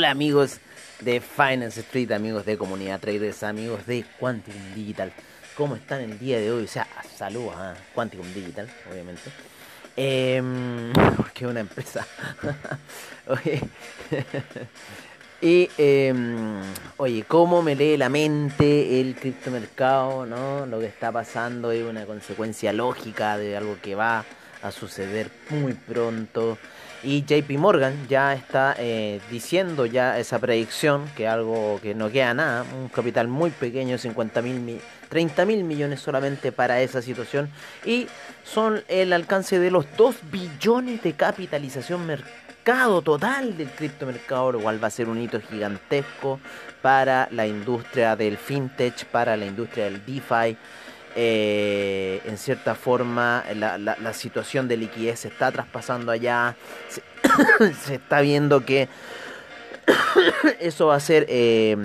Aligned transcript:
Hola 0.00 0.12
amigos 0.12 0.60
de 1.00 1.20
Finance 1.20 1.80
Street, 1.80 2.10
amigos 2.12 2.46
de 2.46 2.56
Comunidad 2.56 3.00
Traders, 3.00 3.42
amigos 3.42 3.84
de 3.84 4.02
Quantum 4.18 4.54
Digital. 4.74 5.12
¿Cómo 5.54 5.76
están 5.76 6.00
el 6.00 6.18
día 6.18 6.40
de 6.40 6.50
hoy? 6.50 6.64
O 6.64 6.68
sea, 6.68 6.88
saludos 7.14 7.54
a 7.54 7.74
Quantum 7.94 8.26
Digital, 8.32 8.66
obviamente. 8.90 9.30
Eh, 9.98 10.42
porque 11.18 11.44
es 11.44 11.50
una 11.50 11.60
empresa. 11.60 12.06
oye, 13.26 13.60
y, 15.42 15.68
eh, 15.76 16.14
oye, 16.96 17.24
¿cómo 17.28 17.60
me 17.60 17.76
lee 17.76 17.98
la 17.98 18.08
mente 18.08 19.02
el 19.02 19.14
criptomercado? 19.16 20.24
¿no? 20.24 20.64
Lo 20.64 20.80
que 20.80 20.86
está 20.86 21.12
pasando 21.12 21.72
es 21.72 21.84
una 21.84 22.06
consecuencia 22.06 22.72
lógica 22.72 23.36
de 23.36 23.54
algo 23.54 23.76
que 23.82 23.94
va 23.94 24.24
a 24.62 24.70
suceder 24.70 25.30
muy 25.50 25.74
pronto. 25.74 26.56
Y 27.02 27.24
JP 27.24 27.50
Morgan 27.58 27.94
ya 28.08 28.34
está 28.34 28.74
eh, 28.78 29.20
diciendo 29.30 29.86
ya 29.86 30.18
esa 30.18 30.38
predicción, 30.38 31.08
que 31.16 31.26
algo 31.26 31.80
que 31.82 31.94
no 31.94 32.10
queda 32.10 32.34
nada, 32.34 32.64
un 32.78 32.88
capital 32.88 33.26
muy 33.28 33.50
pequeño, 33.50 33.96
50 33.96 34.42
mil, 34.42 34.80
30 35.08 35.46
mil 35.46 35.64
millones 35.64 36.00
solamente 36.00 36.52
para 36.52 36.82
esa 36.82 37.00
situación. 37.00 37.50
Y 37.86 38.06
son 38.44 38.82
el 38.88 39.12
alcance 39.14 39.58
de 39.58 39.70
los 39.70 39.86
2 39.96 40.16
billones 40.30 41.02
de 41.02 41.14
capitalización 41.14 42.06
mercado 42.06 43.00
total 43.00 43.56
del 43.56 43.70
criptomercado, 43.70 44.52
lo 44.52 44.60
cual 44.60 44.82
va 44.82 44.88
a 44.88 44.90
ser 44.90 45.08
un 45.08 45.20
hito 45.20 45.40
gigantesco 45.40 46.38
para 46.82 47.28
la 47.30 47.46
industria 47.46 48.14
del 48.14 48.36
fintech, 48.36 49.06
para 49.06 49.36
la 49.36 49.46
industria 49.46 49.84
del 49.84 50.04
DeFi. 50.04 50.56
Eh, 51.16 52.20
en 52.24 52.38
cierta 52.38 52.76
forma 52.76 53.44
la, 53.54 54.12
situación 54.12 54.68
de 54.68 54.76
liquidez 54.76 55.20
se 55.20 55.28
está 55.28 55.50
traspasando 55.50 56.12
allá, 56.12 56.56
se, 56.88 57.02
se 57.84 57.96
está 57.96 58.20
viendo 58.20 58.64
que 58.64 58.88
eso 60.60 60.86
va 60.86 60.96
a 60.96 61.00
ser 61.00 61.26
eh, 61.28 61.76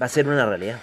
va 0.00 0.06
a 0.06 0.08
ser 0.08 0.28
una 0.28 0.46
realidad. 0.46 0.80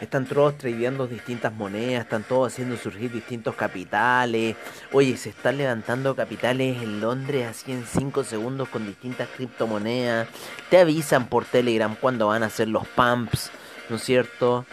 Están 0.00 0.26
todos 0.26 0.56
tradeando 0.56 1.06
distintas 1.06 1.52
monedas, 1.52 2.04
están 2.04 2.22
todos 2.22 2.52
haciendo 2.52 2.76
surgir 2.76 3.12
distintos 3.12 3.54
capitales. 3.54 4.56
Oye, 4.92 5.16
se 5.16 5.30
están 5.30 5.58
levantando 5.58 6.16
capitales 6.16 6.82
en 6.82 7.00
Londres 7.00 7.46
así 7.46 7.72
en 7.72 7.84
5 7.84 8.24
segundos 8.24 8.68
con 8.68 8.86
distintas 8.86 9.28
criptomonedas. 9.36 10.28
Te 10.70 10.78
avisan 10.78 11.28
por 11.28 11.44
Telegram 11.44 11.94
cuando 12.00 12.28
van 12.28 12.42
a 12.42 12.46
hacer 12.46 12.68
los 12.68 12.86
pumps, 12.88 13.50
¿no 13.90 13.96
es 13.96 14.02
cierto? 14.02 14.64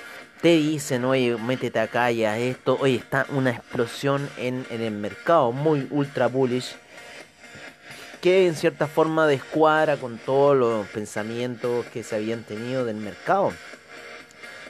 Te 0.41 0.55
dicen, 0.57 1.05
oye, 1.05 1.37
métete 1.37 1.79
acá 1.79 2.11
y 2.11 2.25
a 2.25 2.37
esto. 2.37 2.77
Oye, 2.79 2.95
está 2.95 3.25
una 3.29 3.51
explosión 3.51 4.29
en, 4.37 4.65
en 4.69 4.81
el 4.81 4.93
mercado, 4.93 5.51
muy 5.51 5.87
ultra 5.91 6.27
bullish 6.27 6.75
que 8.23 8.47
en 8.47 8.55
cierta 8.55 8.87
forma 8.87 9.27
descuadra 9.27 9.97
con 9.97 10.17
todos 10.17 10.55
los 10.55 10.87
pensamientos 10.87 11.85
que 11.87 12.03
se 12.03 12.15
habían 12.15 12.43
tenido 12.43 12.85
del 12.85 12.95
mercado. 12.95 13.51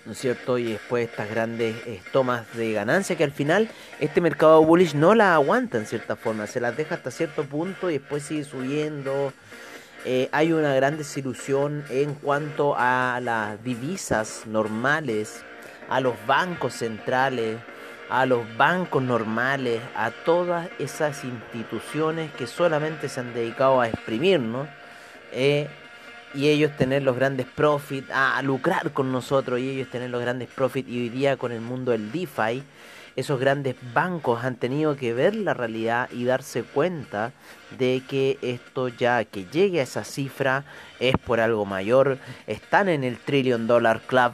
¿No 0.05 0.11
es 0.11 0.17
cierto? 0.17 0.57
Y 0.57 0.73
después 0.73 1.09
estas 1.09 1.29
grandes 1.29 1.75
eh, 1.87 2.01
tomas 2.11 2.45
de 2.55 2.73
ganancia 2.73 3.15
que 3.15 3.23
al 3.23 3.31
final 3.31 3.69
este 3.99 4.21
mercado 4.21 4.63
bullish 4.63 4.93
no 4.93 5.15
la 5.15 5.33
aguanta 5.33 5.77
en 5.77 5.85
cierta 5.85 6.15
forma, 6.15 6.47
se 6.47 6.59
las 6.59 6.75
deja 6.75 6.95
hasta 6.95 7.11
cierto 7.11 7.43
punto 7.45 7.89
y 7.89 7.99
después 7.99 8.23
sigue 8.23 8.43
subiendo. 8.43 9.33
Eh, 10.05 10.27
hay 10.33 10.51
una 10.51 10.75
gran 10.75 10.97
desilusión 10.97 11.85
en 11.89 12.15
cuanto 12.15 12.75
a 12.77 13.19
las 13.21 13.63
divisas 13.63 14.43
normales, 14.45 15.45
a 15.89 16.01
los 16.01 16.13
bancos 16.27 16.73
centrales, 16.73 17.57
a 18.09 18.25
los 18.25 18.45
bancos 18.57 19.01
normales, 19.01 19.81
a 19.95 20.11
todas 20.11 20.67
esas 20.77 21.23
instituciones 21.23 22.31
que 22.33 22.47
solamente 22.47 23.07
se 23.07 23.21
han 23.21 23.33
dedicado 23.33 23.79
a 23.79 23.87
exprimir, 23.87 24.41
¿no? 24.41 24.67
Eh, 25.31 25.69
y 26.33 26.49
ellos 26.49 26.75
tener 26.77 27.03
los 27.03 27.15
grandes 27.15 27.45
profits, 27.45 28.09
a, 28.11 28.41
lucrar 28.41 28.91
con 28.91 29.11
nosotros 29.11 29.59
y 29.59 29.69
ellos 29.69 29.89
tener 29.89 30.09
los 30.09 30.21
grandes 30.21 30.49
profits 30.49 30.89
y 30.89 31.01
hoy 31.01 31.09
día 31.09 31.37
con 31.37 31.51
el 31.51 31.61
mundo 31.61 31.91
del 31.91 32.11
DeFi, 32.11 32.63
esos 33.15 33.39
grandes 33.39 33.75
bancos 33.93 34.43
han 34.43 34.55
tenido 34.55 34.95
que 34.95 35.13
ver 35.13 35.35
la 35.35 35.53
realidad 35.53 36.09
y 36.11 36.25
darse 36.25 36.63
cuenta 36.63 37.31
de 37.77 38.01
que 38.07 38.39
esto 38.41 38.87
ya 38.87 39.23
que 39.25 39.45
llegue 39.45 39.79
a 39.79 39.83
esa 39.83 40.03
cifra 40.03 40.65
es 40.99 41.15
por 41.17 41.39
algo 41.39 41.65
mayor, 41.65 42.17
están 42.47 42.89
en 42.89 43.03
el 43.03 43.17
trillion 43.17 43.67
dollar 43.67 44.01
club. 44.01 44.33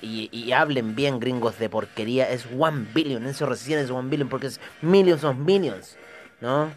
y, 0.00 0.52
hablen 0.52 0.94
bien 0.94 1.18
gringos 1.18 1.58
de 1.58 1.68
porquería, 1.68 2.30
es 2.30 2.46
one 2.56 2.86
billion, 2.94 3.26
eso 3.26 3.46
recién 3.46 3.80
es 3.80 3.90
one 3.90 4.08
billion 4.08 4.28
porque 4.28 4.46
es 4.46 4.60
millions 4.80 5.24
of 5.24 5.36
millions, 5.36 5.96
¿no? 6.40 6.70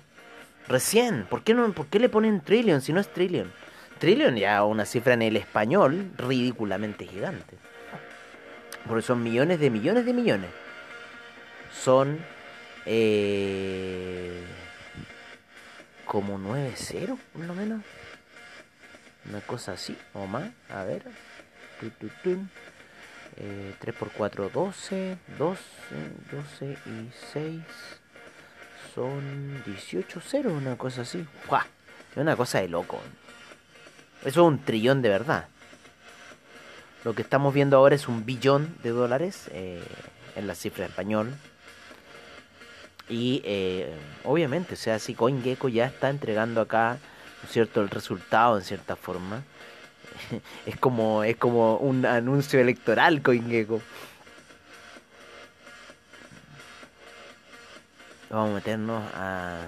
Recién, 0.67 1.25
¿por 1.29 1.43
qué, 1.43 1.53
no, 1.53 1.71
¿por 1.73 1.85
qué 1.87 1.99
le 1.99 2.09
ponen 2.09 2.41
trillion 2.41 2.81
si 2.81 2.93
no 2.93 2.99
es 2.99 3.11
trillion? 3.13 3.51
Trillion 3.99 4.37
ya 4.37 4.63
una 4.63 4.85
cifra 4.85 5.13
en 5.13 5.21
el 5.21 5.35
español 5.35 6.11
ridículamente 6.17 7.05
gigante. 7.05 7.57
Porque 8.87 9.01
son 9.01 9.21
millones 9.21 9.59
de 9.59 9.69
millones 9.69 10.05
de 10.05 10.13
millones. 10.13 10.49
Son 11.83 12.17
eh, 12.85 14.41
como 16.05 16.37
9 16.37 16.71
0 16.75 17.19
por 17.33 17.45
lo 17.45 17.53
menos. 17.53 17.83
Una 19.29 19.41
cosa 19.41 19.73
así 19.73 19.97
o 20.13 20.25
más. 20.25 20.49
A 20.69 20.83
ver. 20.85 21.03
3 23.79 23.95
por 23.95 24.11
4, 24.11 24.49
12. 24.49 25.17
12, 25.37 25.61
12 26.31 26.77
y 26.85 27.11
6 27.33 27.61
son 28.95 29.61
18 29.65 30.21
0. 30.25 30.53
Una 30.55 30.77
cosa 30.77 31.01
así. 31.01 31.25
Una 32.15 32.35
cosa 32.37 32.61
de 32.61 32.69
loco. 32.69 33.01
Eso 34.21 34.27
es 34.29 34.37
un 34.37 34.59
trillón 34.59 35.01
de 35.01 35.09
verdad. 35.09 35.47
Lo 37.05 37.15
que 37.15 37.21
estamos 37.21 37.53
viendo 37.53 37.77
ahora 37.77 37.95
es 37.95 38.07
un 38.09 38.25
billón 38.25 38.75
de 38.83 38.89
dólares 38.89 39.49
eh, 39.51 39.81
en 40.35 40.47
la 40.47 40.55
cifra 40.55 40.85
español. 40.85 41.33
Y 43.07 43.41
eh, 43.45 43.91
obviamente, 44.25 44.73
o 44.73 44.77
sea, 44.77 44.99
si 44.99 45.13
CoinGecko 45.13 45.69
ya 45.69 45.85
está 45.85 46.09
entregando 46.09 46.61
acá, 46.61 46.97
cierto?, 47.47 47.81
el 47.81 47.89
resultado 47.89 48.57
en 48.57 48.63
cierta 48.63 48.97
forma. 48.97 49.43
es 50.65 50.77
como 50.77 51.23
es 51.23 51.37
como 51.37 51.77
un 51.77 52.05
anuncio 52.05 52.59
electoral 52.59 53.21
CoinGecko. 53.21 53.81
Vamos 58.29 58.51
a 58.51 58.53
meternos 58.53 59.03
a... 59.15 59.61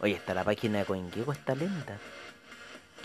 Oye, 0.00 0.14
está 0.14 0.32
la 0.32 0.44
página 0.44 0.78
de 0.78 0.84
CoinGecko, 0.84 1.32
está 1.32 1.56
lenta. 1.56 1.98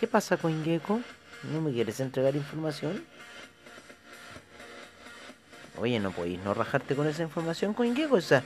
¿Qué 0.03 0.07
pasa, 0.07 0.35
con 0.35 0.65
Gecko? 0.65 0.99
¿No 1.43 1.61
me 1.61 1.71
quieres 1.71 1.97
entregar 2.01 2.35
información? 2.35 3.05
Oye, 5.77 5.97
no 6.01 6.11
podéis 6.11 6.41
no 6.43 6.53
rajarte 6.53 6.93
con 6.93 7.07
esa 7.07 7.23
información, 7.23 7.73
CoinGecko. 7.73 8.17
Esa, 8.17 8.43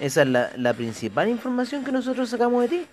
esa 0.00 0.22
es 0.22 0.28
la, 0.28 0.50
la 0.56 0.72
principal 0.72 1.28
información 1.28 1.84
que 1.84 1.92
nosotros 1.92 2.30
sacamos 2.30 2.62
de 2.62 2.68
ti. 2.68 2.86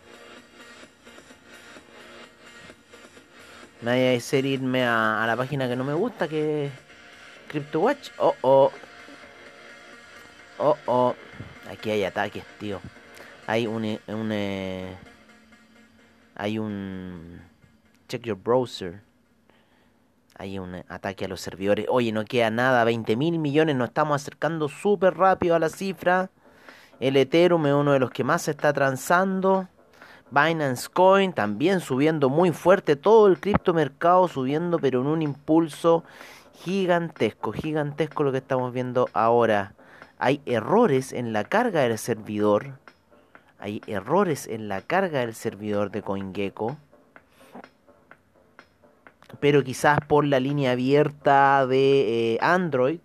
Nadie 3.82 4.10
de 4.10 4.20
ser 4.20 4.46
irme 4.46 4.84
a, 4.86 5.24
la 5.26 5.38
página 5.38 5.70
que 5.70 5.78
no 5.78 5.86
me 5.86 5.94
gusta, 5.94 6.28
que 6.28 6.66
es 6.66 6.72
CryptoWatch. 7.48 8.10
Oh, 8.18 8.36
oh. 8.42 8.72
Oh, 10.58 10.78
oh. 10.86 11.16
Aquí 11.70 11.92
hay 11.92 12.04
ataques, 12.04 12.44
tío. 12.60 12.82
Hay 13.48 13.68
un... 13.68 13.98
un 14.08 14.32
eh, 14.34 14.98
hay 16.36 16.60
un 16.60 17.51
check 18.12 18.26
your 18.26 18.38
browser. 18.38 19.02
Hay 20.38 20.60
un 20.60 20.84
ataque 20.90 21.26
a 21.26 21.28
los 21.30 21.40
servidores. 21.40 21.86
Oye, 21.88 22.12
no 22.12 22.26
queda 22.26 22.50
nada, 22.50 22.84
20 22.84 23.16
mil 23.16 23.40
millones, 23.40 23.76
nos 23.78 23.90
estamos 23.90 24.22
acercando 24.22 24.68
súper 24.68 25.16
rápido 25.16 25.56
a 25.56 25.60
la 25.60 25.70
cifra. 25.70 26.30
El 27.00 27.16
Ethereum 27.16 27.66
es 27.68 27.74
uno 27.74 27.94
de 27.94 28.00
los 28.00 28.12
que 28.12 28.26
más 28.26 28.42
se 28.44 28.52
está 28.52 28.74
transando. 28.74 29.70
Binance 30.30 30.90
Coin 30.90 31.32
también 31.32 31.80
subiendo 31.80 32.30
muy 32.30 32.52
fuerte. 32.52 32.98
Todo 32.98 33.28
el 33.28 33.40
criptomercado 33.40 34.28
subiendo, 34.28 34.78
pero 34.78 35.02
en 35.02 35.08
un 35.08 35.22
impulso 35.22 36.04
gigantesco. 36.64 37.54
Gigantesco 37.54 38.24
lo 38.24 38.34
que 38.34 38.40
estamos 38.40 38.74
viendo 38.74 39.10
ahora. 39.14 39.74
Hay 40.20 40.42
errores 40.46 41.14
en 41.14 41.32
la 41.32 41.46
carga 41.46 41.82
del 41.82 41.98
servidor. 41.98 42.78
Hay 43.58 43.82
errores 43.88 44.48
en 44.48 44.68
la 44.68 44.82
carga 44.82 45.20
del 45.20 45.34
servidor 45.34 45.92
de 45.92 46.02
CoinGecko 46.02 46.78
pero 49.42 49.64
quizás 49.64 49.98
por 50.08 50.26
la 50.26 50.40
línea 50.40 50.72
abierta 50.72 51.66
de 51.66 52.36
eh, 52.36 52.38
Android, 52.42 53.00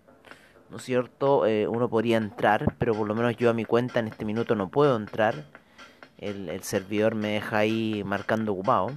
¿no 0.69 0.77
es 0.77 0.83
cierto? 0.83 1.47
Eh, 1.47 1.67
uno 1.67 1.89
podría 1.89 2.17
entrar, 2.17 2.75
pero 2.77 2.93
por 2.93 3.07
lo 3.07 3.15
menos 3.15 3.35
yo 3.37 3.49
a 3.49 3.53
mi 3.53 3.65
cuenta 3.65 3.99
en 3.99 4.07
este 4.07 4.23
minuto 4.23 4.55
no 4.55 4.69
puedo 4.69 4.95
entrar. 4.95 5.45
El, 6.19 6.63
servidor 6.63 7.15
me 7.15 7.29
deja 7.29 7.57
ahí 7.57 8.03
marcando 8.05 8.53
ocupado. 8.53 8.91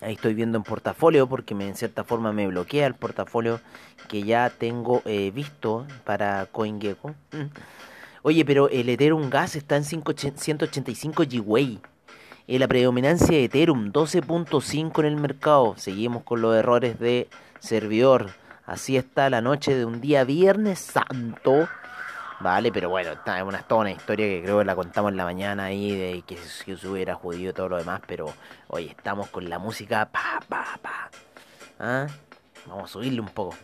Ahí 0.00 0.14
estoy 0.14 0.34
viendo 0.34 0.56
en 0.58 0.64
portafolio 0.64 1.28
porque 1.28 1.54
me, 1.54 1.68
en 1.68 1.76
cierta 1.76 2.02
forma 2.02 2.32
me 2.32 2.46
bloquea 2.48 2.86
el 2.86 2.94
portafolio 2.94 3.60
que 4.08 4.24
ya 4.24 4.50
tengo 4.50 5.02
eh, 5.04 5.30
visto 5.32 5.86
para 6.04 6.46
CoinGecko. 6.46 7.14
Oye, 8.22 8.44
pero 8.44 8.68
el 8.70 8.88
Ethereum 8.88 9.28
Gas 9.28 9.54
está 9.54 9.76
en 9.76 9.84
185 9.84 11.24
GWay. 11.30 11.80
En 12.52 12.60
la 12.60 12.68
predominancia 12.68 13.28
de 13.28 13.44
Ethereum 13.44 13.92
12.5 13.92 14.98
en 14.98 15.06
el 15.06 15.16
mercado. 15.16 15.72
Seguimos 15.78 16.22
con 16.22 16.42
los 16.42 16.54
errores 16.54 16.98
de 16.98 17.30
servidor. 17.60 18.32
Así 18.66 18.98
está 18.98 19.30
la 19.30 19.40
noche 19.40 19.74
de 19.74 19.86
un 19.86 20.02
día 20.02 20.24
viernes 20.24 20.78
santo. 20.78 21.66
Vale, 22.40 22.70
pero 22.70 22.90
bueno, 22.90 23.12
está 23.12 23.38
es 23.38 23.42
una, 23.42 23.62
toda 23.62 23.80
una 23.80 23.92
historia 23.92 24.26
que 24.26 24.42
creo 24.42 24.58
que 24.58 24.66
la 24.66 24.76
contamos 24.76 25.12
en 25.12 25.16
la 25.16 25.24
mañana 25.24 25.64
ahí 25.64 25.96
de 25.96 26.24
que, 26.26 26.36
se 26.36 26.86
hubiera 26.86 27.14
jodido 27.14 27.54
todo 27.54 27.70
lo 27.70 27.78
demás, 27.78 28.02
pero 28.06 28.30
hoy 28.68 28.88
estamos 28.88 29.30
con 29.30 29.48
la 29.48 29.58
música 29.58 30.10
pa 30.12 30.42
pa 30.46 30.78
pa. 30.82 31.10
¿Ah? 31.80 32.06
Vamos 32.66 32.90
a 32.90 32.92
subirle 32.92 33.22
un 33.22 33.28
poco. 33.28 33.56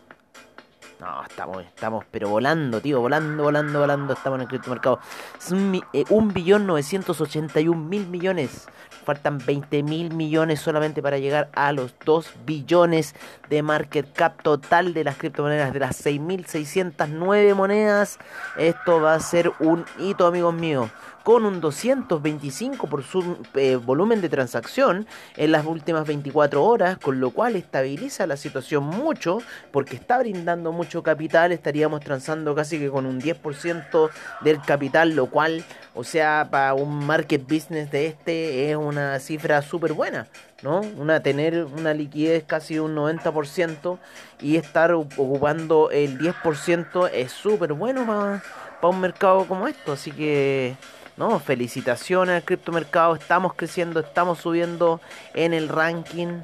No, 1.01 1.23
estamos, 1.23 1.65
estamos, 1.65 2.05
pero 2.11 2.29
volando, 2.29 2.81
tío, 2.81 3.01
volando, 3.01 3.45
volando, 3.45 3.79
volando. 3.79 4.13
Estamos 4.15 4.39
en 4.39 4.43
el 4.43 4.49
criptomercado. 4.49 4.99
Es 5.39 5.53
un, 5.53 5.81
eh, 5.93 6.05
billón 6.35 6.67
981 6.67 7.81
mil 7.81 8.09
millones. 8.09 8.67
Faltan 9.05 9.39
20 9.39 9.85
mil 9.85 10.13
millones 10.13 10.61
solamente 10.61 11.01
para 11.01 11.19
llegar 11.19 11.51
a 11.55 11.73
los 11.73 11.95
2 12.05 12.33
billones 12.45 13.15
de 13.49 13.63
market 13.63 14.13
cap 14.13 14.43
total 14.43 14.93
de 14.93 15.05
las 15.05 15.17
criptomonedas. 15.17 15.73
De 15.73 15.79
las 15.79 16.05
6.609 16.05 17.55
monedas. 17.55 18.19
Esto 18.57 19.01
va 19.01 19.15
a 19.15 19.21
ser 19.21 19.53
un 19.61 19.85
hito, 19.99 20.27
amigos 20.27 20.55
míos 20.55 20.91
con 21.25 21.45
un 21.45 21.61
225 21.61 22.87
por 22.87 23.03
su 23.03 23.37
eh, 23.55 23.77
volumen 23.77 24.21
de 24.21 24.29
transacción 24.29 25.07
en 25.37 25.53
las 25.53 25.67
últimas 25.67 26.07
24 26.07 26.65
horas, 26.65 26.99
con 26.99 27.21
lo 27.21 27.31
cual 27.31 27.57
estabiliza 27.57 28.27
la 28.27 28.37
situación 28.37 28.85
mucho, 28.85 29.39
porque 29.71 29.97
está 29.97 30.19
brindando 30.19 30.73
mucho 30.73 31.03
capital, 31.03 31.53
estaríamos 31.53 32.01
transando 32.01 32.55
casi 32.55 32.79
que 32.79 32.89
con 32.89 33.07
un 33.07 33.21
10% 33.21 34.11
del 34.41 34.61
capital, 34.63 35.15
lo 35.15 35.27
cual, 35.27 35.65
o 35.95 36.05
sea, 36.05 36.49
para 36.51 36.75
un 36.75 37.07
market 37.07 37.43
business 37.43 37.91
de 37.91 38.07
este 38.07 38.71
es 38.71 38.77
una 38.77 39.19
cifra 39.19 39.63
súper 39.63 39.93
buena. 39.93 40.27
¿no? 40.63 40.81
Una 40.97 41.21
tener 41.21 41.65
una 41.65 41.95
liquidez 41.95 42.45
casi 42.45 42.79
un 42.79 42.97
90% 42.97 43.99
y 44.41 44.57
estar 44.57 44.93
ocupando 44.93 45.91
el 45.91 46.19
10% 46.19 47.11
es 47.13 47.33
súper 47.33 47.75
bueno 47.75 48.05
para 48.07 48.43
un 48.83 49.01
mercado 49.01 49.47
como 49.47 49.69
esto, 49.69 49.93
así 49.93 50.11
que 50.11 50.77
no, 51.19 51.41
felicitaciones 51.41 52.37
al 52.37 52.45
criptomercado, 52.45 53.17
estamos 53.17 53.55
creciendo, 53.55 54.01
estamos 54.01 54.39
subiendo 54.39 55.01
en 55.35 55.53
el 55.53 55.69
ranking. 55.69 56.41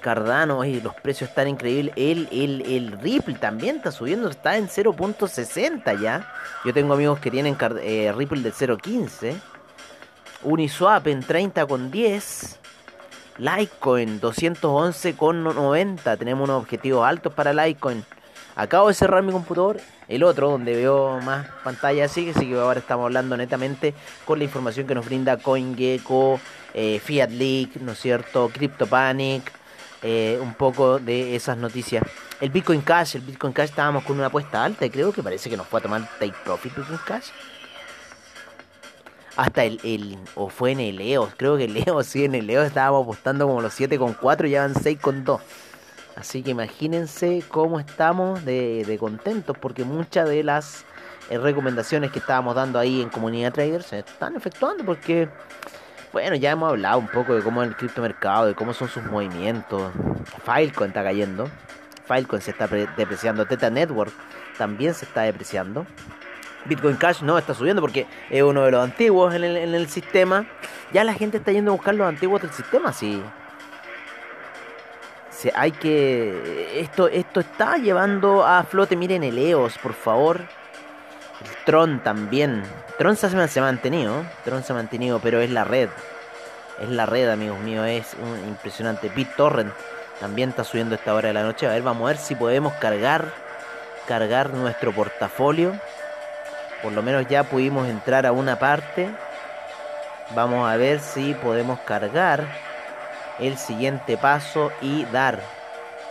Cardano, 0.00 0.64
y 0.64 0.80
los 0.80 0.94
precios 0.94 1.28
están 1.28 1.48
increíbles. 1.48 1.92
El, 1.96 2.28
el, 2.32 2.62
el 2.62 2.92
Ripple 3.00 3.34
también 3.34 3.76
está 3.76 3.92
subiendo, 3.92 4.30
está 4.30 4.56
en 4.56 4.68
0.60 4.68 6.00
ya. 6.00 6.32
Yo 6.64 6.72
tengo 6.72 6.94
amigos 6.94 7.18
que 7.20 7.30
tienen 7.30 7.56
eh, 7.82 8.12
Ripple 8.16 8.40
de 8.40 8.52
0.15. 8.52 9.34
Uniswap 10.42 11.06
en 11.06 11.22
30.10. 11.22 12.56
Litecoin 13.36 14.20
211.90. 14.20 16.18
Tenemos 16.18 16.48
unos 16.48 16.62
objetivos 16.62 17.06
altos 17.06 17.32
para 17.34 17.52
Litecoin. 17.52 18.04
Acabo 18.56 18.88
de 18.88 18.94
cerrar 18.94 19.22
mi 19.22 19.32
computador, 19.32 19.80
el 20.08 20.22
otro 20.24 20.50
donde 20.50 20.74
veo 20.74 21.20
más 21.20 21.46
pantalla 21.62 22.04
así, 22.06 22.30
así 22.30 22.46
que 22.46 22.58
ahora 22.58 22.80
estamos 22.80 23.04
hablando 23.04 23.36
netamente 23.36 23.94
con 24.24 24.38
la 24.38 24.44
información 24.44 24.86
que 24.86 24.94
nos 24.94 25.06
brinda 25.06 25.36
CoinGecko, 25.36 26.40
eh, 26.74 27.00
Fiat 27.02 27.30
Leak, 27.30 27.76
¿no 27.76 27.92
es 27.92 28.00
cierto? 28.00 28.50
CryptoPanic, 28.52 29.52
eh, 30.02 30.38
un 30.42 30.54
poco 30.54 30.98
de 30.98 31.36
esas 31.36 31.56
noticias. 31.56 32.04
El 32.40 32.50
Bitcoin 32.50 32.80
Cash, 32.80 33.16
el 33.16 33.22
Bitcoin 33.22 33.52
Cash 33.52 33.70
estábamos 33.70 34.04
con 34.04 34.16
una 34.16 34.26
apuesta 34.26 34.64
alta 34.64 34.84
y 34.84 34.90
creo 34.90 35.12
que 35.12 35.22
parece 35.22 35.48
que 35.48 35.56
nos 35.56 35.66
fue 35.66 35.80
a 35.80 35.82
tomar 35.82 36.08
Take 36.18 36.34
Profit 36.44 36.74
Bitcoin 36.74 37.00
Cash. 37.06 37.28
Hasta 39.36 39.64
el, 39.64 39.80
el, 39.84 40.18
o 40.34 40.48
fue 40.48 40.72
en 40.72 40.80
el 40.80 41.00
EOS, 41.00 41.34
creo 41.36 41.56
que 41.56 41.64
el 41.64 41.76
EOS, 41.86 42.06
sí, 42.06 42.24
en 42.24 42.34
el 42.34 42.50
EOS 42.50 42.66
estábamos 42.66 43.04
apostando 43.04 43.46
como 43.46 43.60
los 43.60 43.78
7,4 43.78 44.48
y 44.48 44.50
ya 44.50 44.62
van 44.62 44.74
6,2. 44.74 45.40
Así 46.20 46.42
que 46.42 46.50
imagínense 46.50 47.42
cómo 47.48 47.80
estamos 47.80 48.44
de, 48.44 48.96
contentos 49.00 49.56
porque 49.56 49.84
muchas 49.84 50.28
de 50.28 50.44
las 50.44 50.84
eh, 51.30 51.38
recomendaciones 51.38 52.12
que 52.12 52.18
estábamos 52.18 52.54
dando 52.54 52.78
ahí 52.78 53.00
en 53.00 53.08
Comunidad 53.08 53.54
Trader 53.54 53.82
se 53.82 54.00
están 54.00 54.36
efectuando 54.36 54.84
porque, 54.84 55.30
bueno, 56.12 56.36
ya 56.36 56.50
hemos 56.50 56.68
hablado 56.68 56.98
un 56.98 57.08
poco 57.08 57.34
de 57.34 57.42
cómo 57.42 57.62
es 57.62 57.70
el 57.70 57.76
criptomercado, 57.76 58.44
de 58.44 58.54
cómo 58.54 58.74
son 58.74 58.88
sus 58.88 59.02
movimientos. 59.04 59.90
Filecoin 60.44 60.90
está 60.90 61.02
cayendo, 61.02 61.48
Filecoin 62.06 62.42
se 62.42 62.50
está 62.50 62.68
depreciando, 62.68 63.46
Teta 63.46 63.70
Network 63.70 64.12
también 64.58 64.92
se 64.92 65.06
está 65.06 65.22
depreciando. 65.22 65.86
Bitcoin 66.66 66.96
Cash 66.96 67.22
no 67.22 67.38
está 67.38 67.54
subiendo 67.54 67.80
porque 67.80 68.06
es 68.28 68.42
uno 68.42 68.66
de 68.66 68.72
los 68.72 68.84
antiguos 68.84 69.34
en 69.34 69.44
el, 69.44 69.56
en 69.56 69.74
el 69.74 69.88
sistema. 69.88 70.46
Ya 70.92 71.02
la 71.02 71.14
gente 71.14 71.38
está 71.38 71.50
yendo 71.50 71.70
a 71.70 71.76
buscar 71.76 71.94
los 71.94 72.06
antiguos 72.06 72.42
del 72.42 72.50
sistema, 72.50 72.92
sí 72.92 73.22
hay 75.54 75.72
que. 75.72 76.80
Esto, 76.80 77.08
esto 77.08 77.40
está 77.40 77.76
llevando 77.76 78.44
a 78.44 78.62
flote. 78.64 78.96
Miren 78.96 79.24
el 79.24 79.38
EOS, 79.38 79.78
por 79.78 79.94
favor. 79.94 80.40
El 80.40 81.64
Tron 81.64 82.00
también. 82.00 82.62
Tron 82.98 83.16
se, 83.16 83.26
ha 83.26 83.62
mantenido. 83.62 84.24
Tron 84.44 84.62
se 84.62 84.72
ha 84.72 84.76
mantenido, 84.76 85.20
pero 85.20 85.40
es 85.40 85.50
la 85.50 85.64
red. 85.64 85.88
Es 86.80 86.88
la 86.88 87.06
red, 87.06 87.28
amigos 87.30 87.58
míos. 87.60 87.86
Es 87.86 88.14
un 88.14 88.48
impresionante. 88.48 89.08
BitTorrent 89.08 89.72
también 90.20 90.50
está 90.50 90.64
subiendo 90.64 90.94
esta 90.94 91.14
hora 91.14 91.28
de 91.28 91.34
la 91.34 91.42
noche. 91.42 91.66
A 91.66 91.70
ver, 91.70 91.82
vamos 91.82 92.02
a 92.02 92.08
ver 92.08 92.18
si 92.18 92.34
podemos 92.34 92.74
cargar. 92.74 93.32
Cargar 94.06 94.50
nuestro 94.50 94.92
portafolio. 94.92 95.72
Por 96.82 96.92
lo 96.92 97.02
menos 97.02 97.26
ya 97.28 97.44
pudimos 97.44 97.88
entrar 97.88 98.26
a 98.26 98.32
una 98.32 98.58
parte. 98.58 99.08
Vamos 100.34 100.68
a 100.68 100.76
ver 100.76 101.00
si 101.00 101.34
podemos 101.34 101.78
cargar 101.80 102.69
el 103.40 103.56
siguiente 103.56 104.16
paso 104.16 104.70
y 104.80 105.04
dar 105.06 105.40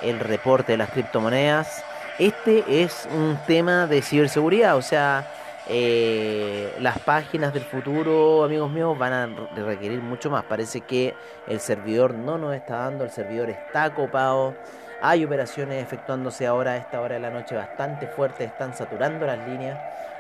el 0.02 0.20
reporte 0.20 0.74
de 0.74 0.78
las 0.78 0.90
criptomonedas. 0.90 1.84
Este 2.18 2.84
es 2.84 3.08
un 3.14 3.38
tema 3.48 3.88
de 3.88 4.02
ciberseguridad, 4.02 4.76
o 4.76 4.82
sea, 4.82 5.26
eh, 5.72 6.76
las 6.80 6.98
páginas 7.00 7.54
del 7.54 7.64
futuro, 7.64 8.44
amigos 8.44 8.72
míos, 8.72 8.98
van 8.98 9.14
a 9.14 9.28
requerir 9.56 10.02
mucho 10.02 10.30
más. 10.30 10.44
Parece 10.44 10.82
que 10.82 11.14
el 11.48 11.60
servidor 11.60 12.16
no 12.16 12.38
nos 12.38 12.56
está 12.56 12.78
dando, 12.78 13.04
el 13.04 13.12
servidor 13.12 13.50
está 13.52 13.94
copado. 13.94 14.56
Hay 15.02 15.24
operaciones 15.24 15.82
efectuándose 15.82 16.48
ahora 16.48 16.72
a 16.72 16.78
esta 16.78 17.00
hora 17.00 17.16
de 17.16 17.22
la 17.22 17.30
noche 17.30 17.56
bastante 17.56 18.08
fuertes, 18.08 18.48
están 18.48 18.76
saturando 18.76 19.26
las 19.26 19.48
líneas. 19.48 19.80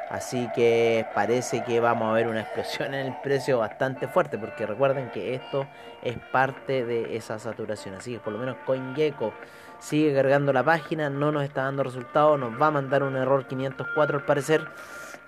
Así 0.09 0.49
que 0.55 1.05
parece 1.13 1.63
que 1.63 1.79
vamos 1.79 2.09
a 2.09 2.13
ver 2.13 2.27
una 2.27 2.41
explosión 2.41 2.93
en 2.95 3.07
el 3.07 3.15
precio 3.21 3.59
bastante 3.59 4.07
fuerte, 4.07 4.37
porque 4.39 4.65
recuerden 4.65 5.11
que 5.11 5.35
esto 5.35 5.67
es 6.01 6.17
parte 6.31 6.83
de 6.83 7.15
esa 7.15 7.37
saturación. 7.37 7.95
Así 7.95 8.13
que 8.13 8.19
por 8.19 8.33
lo 8.33 8.39
menos 8.39 8.57
CoinGecko 8.65 9.33
sigue 9.77 10.15
cargando 10.15 10.51
la 10.51 10.63
página, 10.63 11.09
no 11.09 11.31
nos 11.31 11.43
está 11.43 11.63
dando 11.63 11.83
resultados, 11.83 12.39
nos 12.39 12.59
va 12.59 12.67
a 12.67 12.71
mandar 12.71 13.03
un 13.03 13.15
error 13.15 13.45
504 13.45 14.17
al 14.17 14.25
parecer 14.25 14.67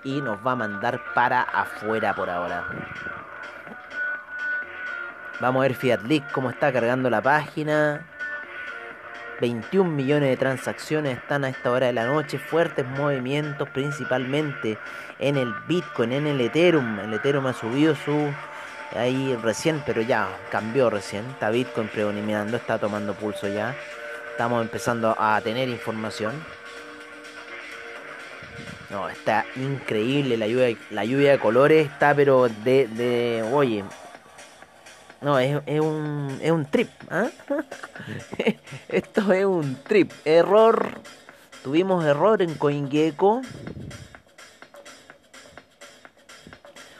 y 0.03 0.19
nos 0.19 0.45
va 0.45 0.53
a 0.53 0.55
mandar 0.55 0.99
para 1.13 1.41
afuera 1.41 2.15
por 2.15 2.29
ahora. 2.29 2.65
Vamos 5.39 5.59
a 5.59 5.63
ver 5.63 5.75
Fiat 5.75 6.01
Leak 6.03 6.31
cómo 6.31 6.49
está 6.49 6.71
cargando 6.73 7.09
la 7.09 7.21
página. 7.21 8.10
21 9.41 9.89
millones 9.89 10.29
de 10.29 10.37
transacciones 10.37 11.17
están 11.17 11.43
a 11.43 11.49
esta 11.49 11.71
hora 11.71 11.87
de 11.87 11.93
la 11.93 12.05
noche, 12.05 12.37
fuertes 12.37 12.85
movimientos 12.85 13.67
principalmente 13.69 14.77
en 15.17 15.35
el 15.35 15.51
Bitcoin, 15.67 16.13
en 16.13 16.27
el 16.27 16.39
Ethereum. 16.39 16.99
El 16.99 17.15
Ethereum 17.15 17.47
ha 17.47 17.53
subido 17.53 17.95
su 17.95 18.31
ahí 18.95 19.35
recién, 19.41 19.81
pero 19.85 20.01
ya 20.01 20.29
cambió 20.51 20.91
recién. 20.91 21.25
Está 21.31 21.49
Bitcoin 21.49 21.87
predominando, 21.87 22.55
está 22.55 22.77
tomando 22.77 23.15
pulso 23.15 23.47
ya. 23.47 23.75
Estamos 24.29 24.61
empezando 24.61 25.15
a 25.17 25.41
tener 25.41 25.67
información. 25.69 26.33
No, 28.91 29.09
está 29.09 29.45
increíble 29.55 30.37
la 30.37 30.47
lluvia, 31.05 31.31
de 31.31 31.39
colores, 31.39 31.87
está 31.87 32.13
pero 32.13 32.47
de, 32.47 32.87
de 32.87 33.41
oye, 33.51 33.85
no, 35.21 35.37
es, 35.37 35.61
es, 35.65 35.79
un, 35.79 36.39
es 36.41 36.51
un 36.51 36.65
trip. 36.65 36.89
¿ah? 37.09 37.29
Esto 38.89 39.31
es 39.31 39.45
un 39.45 39.75
trip. 39.83 40.11
Error. 40.25 40.99
Tuvimos 41.63 42.03
error 42.03 42.41
en 42.41 42.55
CoinGecko. 42.55 43.41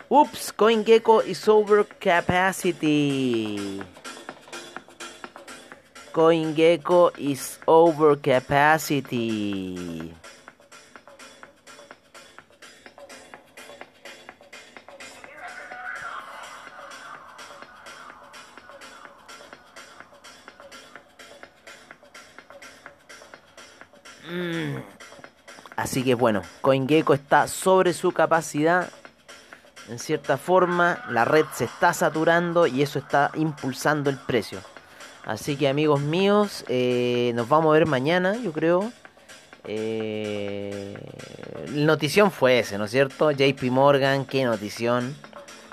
Oops, 0.10 0.54
CoinGecko 0.54 1.24
is 1.26 1.48
over 1.48 1.86
capacity. 1.86 3.82
CoinGecko 6.12 7.18
is 7.18 7.58
over 7.66 8.18
capacity. 8.18 10.14
Así 25.76 26.04
que 26.04 26.16
bueno, 26.16 26.42
CoinGecko 26.62 27.14
está 27.14 27.48
sobre 27.48 27.94
su 27.94 28.12
capacidad. 28.12 28.90
En 29.90 30.00
cierta 30.00 30.38
forma, 30.38 31.04
la 31.10 31.26
red 31.26 31.46
se 31.54 31.66
está 31.66 31.94
saturando 31.94 32.68
y 32.68 32.82
eso 32.82 33.00
está 33.00 33.32
impulsando 33.34 34.10
el 34.10 34.18
precio. 34.18 34.60
Así 35.26 35.56
que 35.56 35.68
amigos 35.68 36.02
míos, 36.02 36.66
eh, 36.68 37.32
nos 37.36 37.48
vamos 37.48 37.72
a 37.72 37.74
ver 37.74 37.88
mañana, 37.88 38.36
yo 38.36 38.52
creo. 38.52 38.92
Eh, 39.66 40.98
notición 41.70 42.32
fue 42.32 42.60
ese, 42.60 42.78
¿no 42.78 42.86
es 42.86 42.92
cierto? 42.92 43.32
JP 43.32 43.64
Morgan, 43.72 44.26
qué 44.26 44.46
notición. 44.46 45.16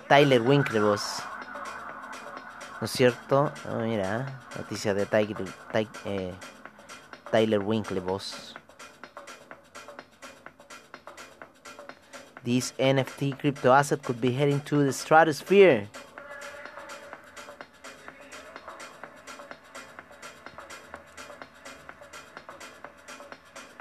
Tyler 0.09 0.41
Winklevoss, 0.41 1.23
¿no 2.81 2.85
es 2.87 2.91
cierto? 2.91 3.53
Oh, 3.71 3.81
mira, 3.81 4.41
noticias 4.57 4.97
de 4.97 5.07
Tyler, 5.07 5.37
eh, 6.07 6.33
Tyler 7.31 7.61
Winklevoss. 7.61 8.55
This 12.45 12.73
NFT 12.79 13.39
crypto 13.39 13.73
asset 13.73 14.03
could 14.03 14.21
be 14.21 14.33
heading 14.33 14.61
to 14.63 14.85
the 14.85 14.93
stratosphere. 14.93 15.89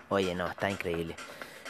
Oh, 0.10 0.16
Oye, 0.16 0.34
no, 0.34 0.48
está 0.48 0.70
increíble. 0.70 1.16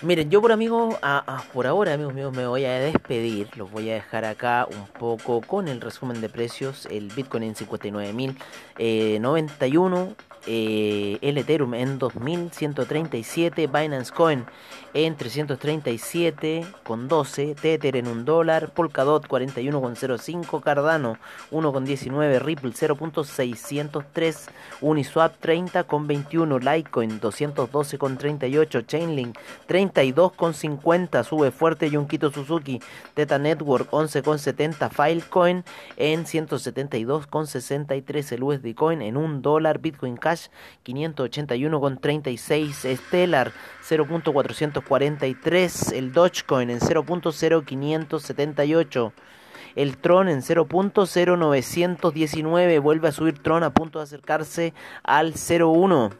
Miren, 0.03 0.29
yo 0.29 0.41
por 0.41 0.51
amigos, 0.51 0.95
a, 1.01 1.23
a, 1.25 1.41
por 1.51 1.65
ahora 1.65 1.93
amigos 1.93 2.13
míos 2.13 2.31
me 2.31 2.45
voy 2.45 2.65
a 2.65 2.79
despedir, 2.79 3.49
los 3.57 3.71
voy 3.71 3.89
a 3.89 3.95
dejar 3.95 4.25
acá 4.25 4.67
un 4.69 4.85
poco 4.99 5.41
con 5.41 5.67
el 5.67 5.81
resumen 5.81 6.21
de 6.21 6.29
precios, 6.29 6.87
el 6.91 7.07
Bitcoin 7.07 7.41
en 7.41 7.55
59.091, 7.55 8.35
eh, 8.77 9.19
eh, 10.45 11.17
el 11.21 11.39
Ethereum 11.39 11.73
en 11.73 11.97
2.137, 11.99 13.71
Binance 13.71 14.13
Coin 14.13 14.45
en 14.93 15.17
337,12, 15.17 17.55
Tether 17.55 17.95
en 17.97 18.07
1 18.07 18.23
dólar, 18.23 18.69
Polkadot 18.69 19.27
41,05, 19.27 20.61
Cardano 20.61 21.17
1,19, 21.51 22.39
Ripple 22.39 22.71
0.603, 22.71 24.49
Uniswap 24.81 25.43
30,21, 25.43 26.59
Litecoin 26.59 27.19
212,38, 27.19 28.85
Chainlink 28.85 29.35
30, 29.65 29.86
32,50. 29.91 31.23
Sube 31.23 31.51
fuerte 31.51 31.89
Yunkito 31.89 32.29
Suzuki. 32.31 32.79
Teta 33.13 33.39
Network 33.39 33.89
11,70. 33.91 34.89
Filecoin 34.89 35.63
en 35.97 36.25
172,63. 36.25 38.31
El 38.33 38.43
USD 38.43 38.73
Coin 38.75 39.01
en 39.01 39.15
1 39.17 39.41
dólar. 39.41 39.79
Bitcoin 39.79 40.17
Cash 40.17 40.47
581,36. 40.85 42.97
Stellar 42.97 43.51
0.443. 43.87 45.93
El 45.93 46.11
Dogecoin 46.13 46.69
en 46.69 46.79
0.0578 46.79 49.13
el 49.77 49.97
Tron 49.97 50.27
en 50.27 50.41
0.0919. 50.41 52.81
Vuelve 52.81 53.07
a 53.07 53.11
subir 53.11 53.43
Tron 53.43 53.61
a 53.63 53.73
punto 53.73 53.99
de 53.99 54.03
acercarse 54.03 54.73
al 55.03 55.35
0.1. 55.35 56.11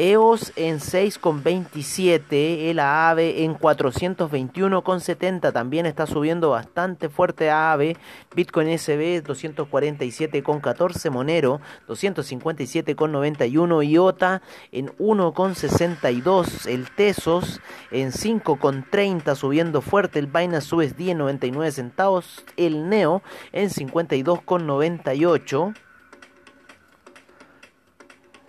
EOS 0.00 0.54
en 0.56 0.78
6,27, 0.78 2.70
el 2.70 2.78
AAVE 2.78 3.44
en 3.44 3.54
421,70, 3.54 5.52
también 5.52 5.84
está 5.84 6.06
subiendo 6.06 6.48
bastante 6.48 7.10
fuerte 7.10 7.50
AAVE, 7.50 7.98
Bitcoin 8.34 8.78
SB 8.78 9.22
247,14, 9.22 11.10
Monero 11.10 11.60
257,91, 11.86 13.86
IOTA 13.86 14.40
en 14.72 14.88
1,62, 14.96 16.66
el 16.66 16.90
Tesos 16.92 17.60
en 17.90 18.10
5,30 18.10 19.34
subiendo 19.34 19.82
fuerte, 19.82 20.18
el 20.18 20.28
Binance 20.28 20.74
USD 20.74 21.10
en 21.10 21.18
99 21.18 21.72
centavos, 21.72 22.42
el 22.56 22.88
Neo 22.88 23.22
en 23.52 23.68
52,98 23.68 25.74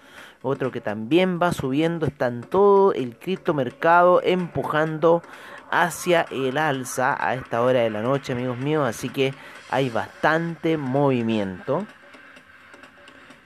Otro 0.44 0.72
que 0.72 0.82
también 0.82 1.40
va 1.40 1.54
subiendo, 1.54 2.08
está 2.08 2.28
en 2.28 2.42
todo 2.42 2.94
el 2.94 3.18
criptomercado 3.18 4.22
empujando 4.24 5.22
hacia 5.70 6.26
el 6.32 6.58
alza 6.58 7.16
a 7.20 7.36
esta 7.36 7.62
hora 7.62 7.82
de 7.82 7.90
la 7.90 8.02
noche, 8.02 8.34
amigos 8.34 8.58
míos. 8.58 8.88
Así 8.88 9.10
que 9.10 9.34
hay 9.70 9.90
bastante 9.90 10.78
movimiento. 10.78 11.86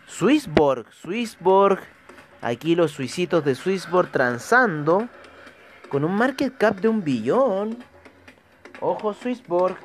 Swissborg, 0.07 0.85
Swissborg, 0.93 1.79
aquí 2.41 2.75
los 2.75 2.91
suicitos 2.91 3.43
de 3.43 3.55
Swissborg 3.55 4.11
transando 4.11 5.09
con 5.89 6.05
un 6.05 6.15
market 6.15 6.57
cap 6.57 6.77
de 6.77 6.87
un 6.87 7.03
billón. 7.03 7.77
Ojo 8.81 9.13
Swissborg. 9.13 9.77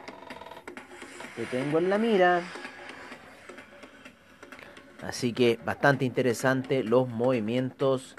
Te 1.36 1.44
tengo 1.46 1.78
en 1.78 1.90
la 1.90 1.98
mira. 1.98 2.42
Así 5.02 5.32
que 5.32 5.58
bastante 5.64 6.04
interesante 6.04 6.82
los 6.84 7.08
movimientos 7.08 8.16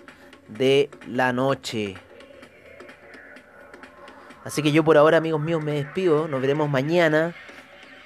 de 0.48 0.90
la 1.08 1.32
noche. 1.32 1.96
Así 4.44 4.64
que 4.64 4.72
yo 4.72 4.84
por 4.84 4.98
ahora, 4.98 5.18
amigos 5.18 5.42
míos, 5.42 5.64
me 5.64 5.74
despido. 5.74 6.28
Nos 6.28 6.42
veremos 6.42 6.70
mañana. 6.70 7.36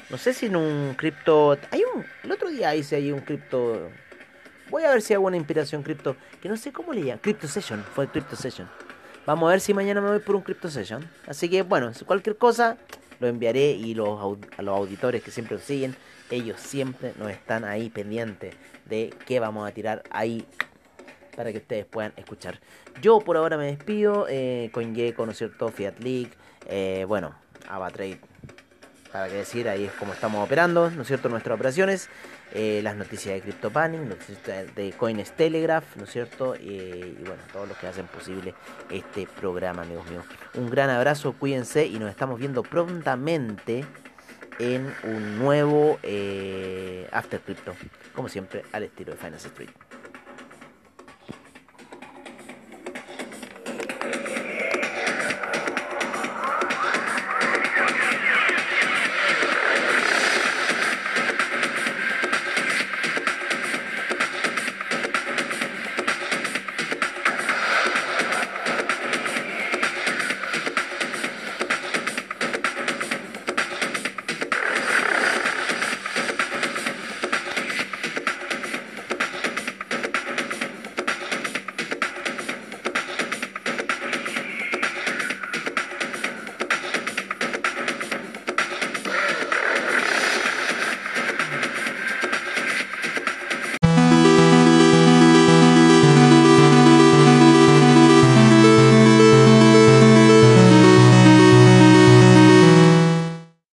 No 0.09 0.17
sé 0.17 0.33
si 0.33 0.47
en 0.47 0.55
un 0.55 0.93
cripto. 0.95 1.57
Hay 1.71 1.81
un. 1.95 2.05
El 2.23 2.31
otro 2.31 2.49
día 2.49 2.75
hice 2.75 2.97
ahí 2.97 3.11
un 3.11 3.21
cripto. 3.21 3.89
Voy 4.69 4.83
a 4.83 4.91
ver 4.91 5.01
si 5.01 5.13
hago 5.13 5.27
una 5.27 5.37
inspiración 5.37 5.81
cripto. 5.81 6.17
Que 6.41 6.49
no 6.49 6.57
sé 6.57 6.73
cómo 6.73 6.91
le 6.93 7.01
llaman. 7.01 7.19
Crypto 7.19 7.47
Session. 7.47 7.83
Fue 7.95 8.07
Crypto 8.07 8.35
Session. 8.35 8.69
Vamos 9.25 9.47
a 9.47 9.51
ver 9.51 9.61
si 9.61 9.73
mañana 9.73 10.01
me 10.01 10.09
voy 10.09 10.19
por 10.19 10.35
un 10.35 10.43
Crypto 10.43 10.69
Session. 10.69 11.09
Así 11.27 11.49
que 11.49 11.63
bueno, 11.63 11.91
cualquier 12.05 12.37
cosa 12.37 12.77
lo 13.19 13.27
enviaré 13.27 13.71
y 13.71 13.95
los, 13.95 14.19
a 14.57 14.61
los 14.61 14.77
auditores 14.77 15.23
que 15.23 15.31
siempre 15.31 15.55
nos 15.55 15.65
siguen, 15.65 15.95
ellos 16.29 16.59
siempre 16.59 17.13
nos 17.17 17.31
están 17.31 17.63
ahí 17.63 17.89
pendientes 17.89 18.53
de 18.85 19.13
qué 19.25 19.39
vamos 19.39 19.67
a 19.67 19.73
tirar 19.73 20.03
ahí 20.11 20.45
para 21.35 21.51
que 21.51 21.57
ustedes 21.57 21.85
puedan 21.85 22.13
escuchar. 22.17 22.59
Yo 23.01 23.19
por 23.19 23.37
ahora 23.37 23.57
me 23.57 23.65
despido, 23.65 24.27
eh, 24.29 24.69
¿no 24.73 25.31
es 25.31 25.37
cierto? 25.37 25.69
Fiat 25.69 25.99
League, 25.99 26.31
eh, 26.67 27.05
bueno, 27.07 27.33
AvaTrade 27.67 28.19
para 29.15 29.29
qué 29.29 29.35
decir, 29.35 29.69
ahí 29.69 29.85
es 29.85 29.93
como 29.93 30.11
estamos 30.11 30.43
operando, 30.43 30.91
¿no 30.91 31.03
es 31.03 31.07
cierto?, 31.07 31.29
nuestras 31.29 31.55
operaciones, 31.55 32.09
eh, 32.53 32.81
las 32.83 32.97
noticias 32.97 33.35
de 33.35 33.41
CryptoPanic, 33.43 34.01
noticias 34.01 34.75
de 34.75 34.91
Coins 34.91 35.31
Telegraph, 35.31 35.95
¿no 35.95 36.03
es 36.03 36.09
cierto?, 36.09 36.53
y 36.57 37.15
bueno, 37.25 37.41
todos 37.53 37.65
los 37.69 37.77
que 37.77 37.87
hacen 37.87 38.07
posible 38.07 38.53
este 38.91 39.25
programa, 39.39 39.83
amigos 39.83 40.05
míos. 40.09 40.25
Un 40.55 40.69
gran 40.69 40.89
abrazo, 40.89 41.31
cuídense 41.31 41.85
y 41.85 41.97
nos 41.97 42.09
estamos 42.09 42.37
viendo 42.37 42.61
prontamente 42.61 43.85
en 44.59 44.93
un 45.03 45.39
nuevo 45.39 45.97
eh, 46.03 47.07
After 47.13 47.39
Crypto, 47.39 47.73
como 48.13 48.27
siempre, 48.27 48.63
al 48.73 48.83
estilo 48.83 49.13
de 49.13 49.17
Finance 49.17 49.47
Street. 49.47 49.69